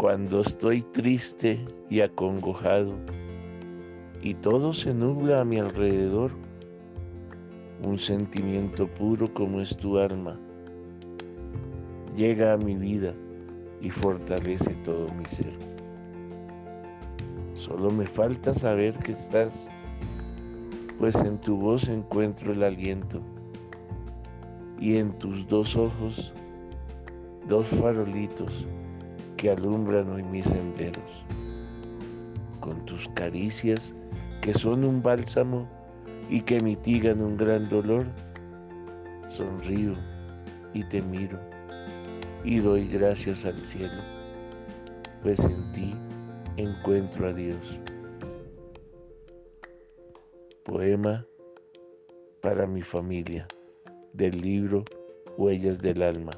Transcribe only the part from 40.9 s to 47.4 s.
miro y doy gracias al cielo, pues en ti encuentro a